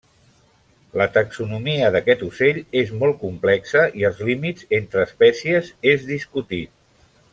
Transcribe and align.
La 1.01 1.05
taxonomia 1.17 1.91
d'aquest 1.95 2.23
ocell 2.27 2.57
és 2.81 2.93
molt 3.03 3.19
complexa 3.25 3.83
i 4.01 4.07
els 4.11 4.25
límits 4.31 4.69
entre 4.79 5.05
espècies 5.11 5.71
és 5.93 6.09
discutit. 6.13 6.75